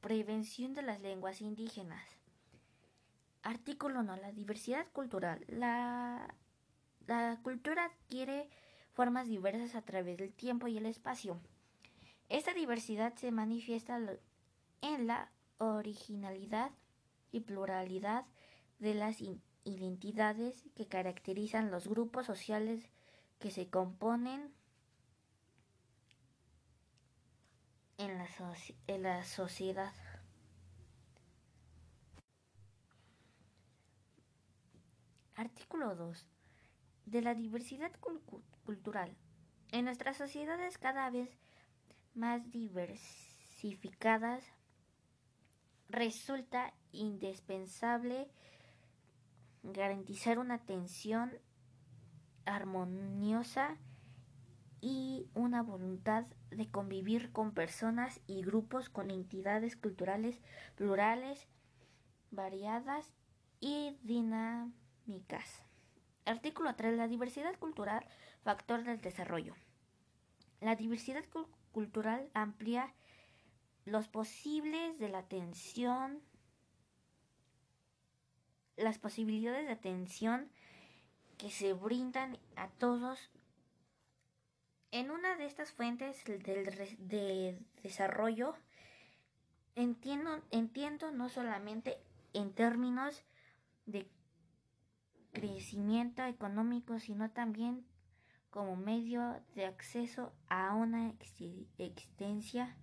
prevención 0.00 0.74
de 0.74 0.82
las 0.82 1.00
lenguas 1.00 1.40
indígenas. 1.40 2.04
Artículo 3.42 4.00
1. 4.00 4.16
La 4.16 4.32
diversidad 4.32 4.86
cultural. 4.92 5.44
La, 5.48 6.34
la 7.06 7.38
cultura 7.42 7.84
adquiere 7.84 8.48
formas 8.92 9.28
diversas 9.28 9.74
a 9.74 9.82
través 9.82 10.16
del 10.16 10.32
tiempo 10.32 10.66
y 10.66 10.78
el 10.78 10.86
espacio. 10.86 11.38
Esta 12.28 12.54
diversidad 12.54 13.14
se 13.14 13.30
manifiesta 13.30 14.00
en 14.82 15.06
la 15.06 15.30
originalidad 15.58 16.70
y 17.30 17.40
pluralidad 17.40 18.24
de 18.78 18.94
las 18.94 19.18
identidades 19.64 20.64
que 20.74 20.86
caracterizan 20.86 21.70
los 21.70 21.88
grupos 21.88 22.26
sociales 22.26 22.90
que 23.38 23.50
se 23.50 23.68
componen 23.68 24.52
en 27.98 28.18
la, 28.18 28.28
en 28.86 29.02
la 29.02 29.24
sociedad. 29.24 29.92
Artículo 35.34 35.94
2. 35.94 36.28
De 37.06 37.22
la 37.22 37.34
diversidad 37.34 37.92
cultural. 38.64 39.16
En 39.72 39.84
nuestras 39.84 40.16
sociedades 40.16 40.78
cada 40.78 41.10
vez 41.10 41.30
más 42.14 42.50
diversificadas 42.50 44.44
resulta 45.88 46.72
indispensable 46.92 48.28
garantizar 49.62 50.38
una 50.38 50.54
atención 50.54 51.32
armoniosa 52.44 53.76
una 55.36 55.62
voluntad 55.62 56.24
de 56.50 56.68
convivir 56.70 57.30
con 57.30 57.52
personas 57.52 58.20
y 58.26 58.42
grupos 58.42 58.88
con 58.88 59.10
entidades 59.10 59.76
culturales 59.76 60.40
plurales, 60.76 61.46
variadas 62.30 63.12
y 63.60 63.98
dinámicas. 64.02 65.62
Artículo 66.24 66.74
3. 66.74 66.96
La 66.96 67.06
diversidad 67.06 67.54
cultural, 67.58 68.04
factor 68.42 68.82
del 68.82 69.00
desarrollo. 69.00 69.54
La 70.60 70.74
diversidad 70.74 71.24
cultural 71.70 72.30
amplía 72.32 72.94
los 73.84 74.08
posibles 74.08 74.98
de 74.98 75.10
la 75.10 75.18
atención, 75.18 76.22
las 78.76 78.98
posibilidades 78.98 79.66
de 79.66 79.72
atención 79.72 80.50
que 81.36 81.50
se 81.50 81.74
brindan 81.74 82.38
a 82.56 82.68
todos 82.68 83.30
en 84.90 85.10
una 85.10 85.36
de 85.36 85.46
estas 85.46 85.72
fuentes 85.72 86.24
del 86.24 86.64
de 86.98 87.58
desarrollo 87.82 88.54
entiendo, 89.74 90.42
entiendo 90.50 91.12
no 91.12 91.28
solamente 91.28 91.98
en 92.32 92.52
términos 92.52 93.24
de 93.84 94.10
crecimiento 95.32 96.24
económico, 96.24 96.98
sino 96.98 97.30
también 97.30 97.86
como 98.50 98.74
medio 98.74 99.42
de 99.54 99.66
acceso 99.66 100.32
a 100.48 100.74
una 100.74 101.14
existencia 101.78 102.74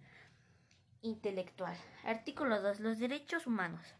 intelectual. 1.01 1.75
Artículo 2.03 2.61
2. 2.61 2.79
Los 2.79 2.99
derechos 2.99 3.47
humanos. 3.47 3.95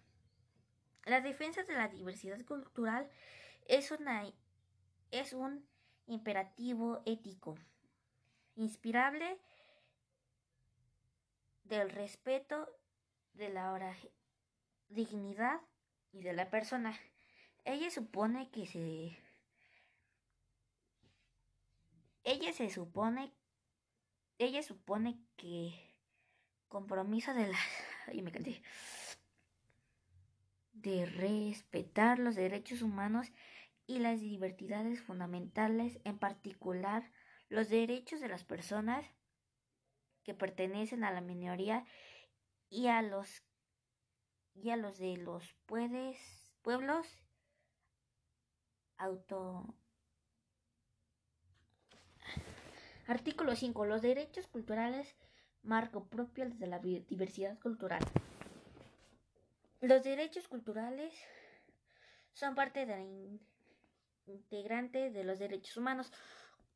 La 1.06 1.20
defensa 1.20 1.64
de 1.64 1.74
la 1.74 1.88
diversidad 1.88 2.46
cultural 2.46 3.10
es, 3.68 3.92
una, 3.92 4.24
es 5.12 5.34
un 5.34 5.66
imperativo 6.06 7.02
ético 7.06 7.58
inspirable 8.56 9.38
del 11.64 11.90
respeto 11.90 12.70
de 13.34 13.50
la 13.50 13.96
dignidad 14.90 15.62
y 16.12 16.22
de 16.22 16.34
la 16.34 16.50
persona. 16.50 16.98
Ella 17.66 17.90
supone 17.90 18.50
que 18.52 18.66
se 18.68 19.18
ella 22.26 22.54
se 22.54 22.70
supone 22.70 23.34
ella 24.38 24.64
supone 24.64 25.20
que 25.36 25.74
compromiso 26.68 27.34
de 27.34 27.48
la 27.48 27.60
y 28.14 28.22
me 28.22 28.32
canté 28.32 28.62
de 30.74 31.06
respetar 31.06 32.20
los 32.20 32.36
derechos 32.36 32.82
humanos 32.82 33.32
y 33.88 34.00
las 34.00 34.22
libertades 34.22 35.02
fundamentales, 35.02 36.00
en 36.04 36.18
particular 36.18 37.10
los 37.54 37.70
derechos 37.70 38.20
de 38.20 38.28
las 38.28 38.44
personas 38.44 39.06
que 40.24 40.34
pertenecen 40.34 41.04
a 41.04 41.12
la 41.12 41.22
minoría 41.22 41.86
y 42.70 42.88
a 42.88 43.04
los 43.04 43.44
y 44.56 44.72
a 44.72 44.76
los 44.76 44.98
de 44.98 45.18
los 45.18 45.54
pueblos 45.68 47.08
auto 48.98 49.76
Artículo 53.06 53.56
5. 53.56 53.86
Los 53.86 54.02
derechos 54.02 54.48
culturales 54.48 55.16
marco 55.62 56.06
propio 56.06 56.50
de 56.50 56.68
la 56.68 56.80
diversidad 56.80 57.60
cultural. 57.60 58.02
Los 59.82 60.04
derechos 60.04 60.48
culturales 60.48 61.14
son 62.32 62.56
parte 62.56 62.88
de 62.88 62.96
la 62.96 63.04
integrante 64.26 65.12
de 65.12 65.24
los 65.24 65.38
derechos 65.38 65.78
humanos 65.78 66.12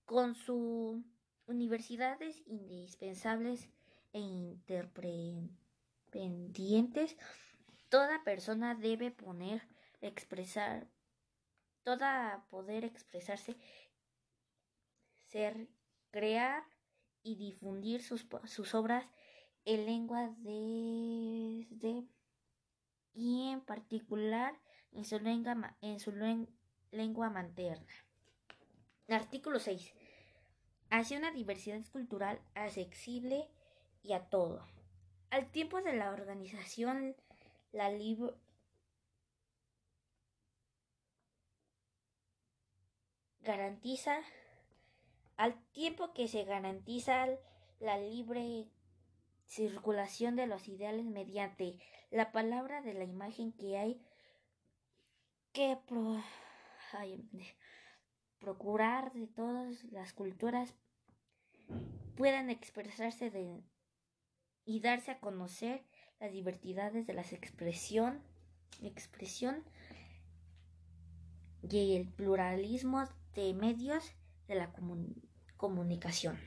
con 0.08 0.34
sus 0.36 1.04
universidades 1.48 2.42
indispensables 2.48 3.70
e 4.14 4.20
interpendientes, 4.20 7.18
toda 7.90 8.24
persona 8.24 8.74
debe 8.74 9.12
poner, 9.12 9.68
expresar, 10.00 10.88
toda 11.84 12.48
poder 12.50 12.86
expresarse, 12.86 13.58
ser, 15.28 15.68
crear 16.10 16.64
y 17.22 17.36
difundir 17.36 18.02
sus, 18.02 18.26
sus 18.46 18.74
obras 18.76 19.06
en 19.66 19.86
lengua 19.86 20.34
de, 20.38 21.68
de, 21.70 22.08
y 23.14 23.50
en 23.50 23.60
particular 23.60 24.58
en 24.94 25.04
su 25.04 25.20
lengua, 25.20 25.76
en 25.82 26.00
su 26.00 26.14
lengua 26.92 27.30
materna. 27.30 28.07
Artículo 29.10 29.60
6. 29.60 29.94
Hacia 30.90 31.18
una 31.18 31.32
diversidad 31.32 31.82
cultural 31.92 32.42
accesible 32.56 33.48
y 34.04 34.14
a 34.14 34.30
todo. 34.30 34.66
Al 35.30 35.50
tiempo 35.52 35.82
de 35.82 35.94
la 35.94 36.12
organización, 36.12 37.16
la 37.72 37.90
libre 37.90 38.34
garantiza 43.42 44.22
al 45.38 45.56
tiempo 45.72 46.14
que 46.14 46.28
se 46.28 46.44
garantiza 46.44 47.28
la 47.80 47.98
libre 47.98 48.68
circulación 49.46 50.36
de 50.36 50.48
los 50.48 50.68
ideales 50.68 51.06
mediante 51.06 51.80
la 52.12 52.32
palabra 52.32 52.82
de 52.82 52.94
la 52.94 53.06
imagen 53.06 53.54
que 53.54 53.78
hay 53.78 54.02
que 55.54 55.78
pro 55.88 56.22
procurar 58.40 59.14
de 59.14 59.28
todas 59.28 59.84
las 59.86 60.14
culturas 60.14 60.74
puedan 62.16 62.50
expresarse 62.50 63.32
y 64.66 64.80
darse 64.80 65.12
a 65.12 65.20
conocer 65.20 65.84
las 66.20 66.32
diversidades 66.32 67.06
de 67.06 67.14
la 67.14 67.22
expresión 67.22 68.24
y 71.70 71.96
el 71.96 72.08
pluralismo 72.08 73.08
de 73.36 73.54
medios 73.54 74.14
de 74.48 74.56
la 74.56 74.74
comunicación. 75.58 76.38